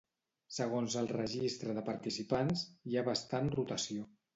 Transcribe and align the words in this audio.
Segons 0.55 0.95
el 1.01 1.11
registre 1.11 1.77
de 1.81 1.85
participants, 1.93 2.67
hi 2.91 2.99
ha 3.03 3.09
bastant 3.15 3.59
rotació. 3.63 4.15